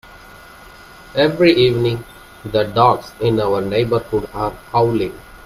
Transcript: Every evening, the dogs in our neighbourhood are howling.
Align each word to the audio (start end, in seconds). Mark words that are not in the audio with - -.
Every 1.13 1.53
evening, 1.55 2.03
the 2.43 2.63
dogs 2.63 3.11
in 3.21 3.39
our 3.39 3.61
neighbourhood 3.61 4.31
are 4.33 4.49
howling. 4.71 5.13